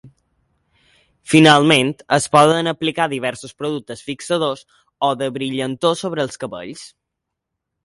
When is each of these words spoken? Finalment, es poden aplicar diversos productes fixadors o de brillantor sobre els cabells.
Finalment, 1.33 1.91
es 2.17 2.27
poden 2.37 2.71
aplicar 2.71 3.07
diversos 3.13 3.55
productes 3.61 4.03
fixadors 4.09 4.65
o 5.11 5.13
de 5.23 5.31
brillantor 5.39 5.97
sobre 6.03 6.27
els 6.27 6.45
cabells. 6.47 6.91